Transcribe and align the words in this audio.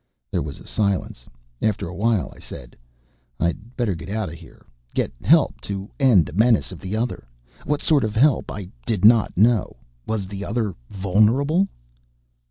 There 0.31 0.41
was 0.41 0.59
a 0.59 0.65
silence. 0.65 1.27
After 1.61 1.87
a 1.87 1.93
while 1.93 2.33
I 2.35 2.39
said, 2.39 2.75
"I'd 3.39 3.77
better 3.77 3.93
get 3.93 4.09
out 4.09 4.29
of 4.29 4.33
here. 4.33 4.65
Get 4.95 5.13
help 5.21 5.61
to 5.69 5.91
end 5.99 6.25
the 6.25 6.33
menace 6.33 6.71
of 6.71 6.79
the 6.79 6.97
other...." 6.97 7.27
What 7.65 7.83
sort 7.83 8.03
of 8.03 8.15
help 8.15 8.49
I 8.51 8.69
did 8.87 9.05
not 9.05 9.37
know. 9.37 9.77
Was 10.07 10.25
the 10.25 10.43
Other 10.43 10.73
vulnerable? 10.89 11.67